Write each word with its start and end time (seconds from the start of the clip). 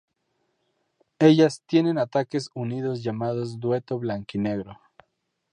Ellas 1.19 1.61
tienen 1.67 1.99
ataques 1.99 2.49
unidos 2.55 3.03
llamados 3.03 3.59
dueto 3.59 3.99
"Blanquinegro". 3.99 4.81